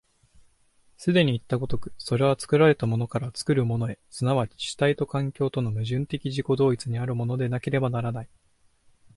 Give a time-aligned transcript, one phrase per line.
[0.97, 8.27] 既にいった如く、それは作られたものから作るものへ、即ち主体と環境との矛盾的自己同一にあるのでなければならない。